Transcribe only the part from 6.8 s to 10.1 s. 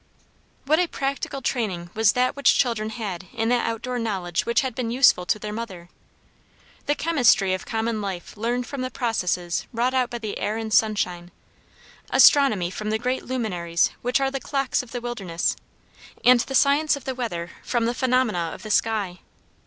The chemistry of common life learned from the processes wrought out